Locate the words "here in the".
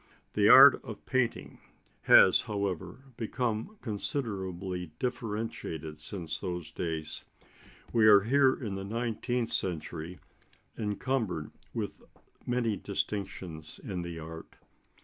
8.21-8.83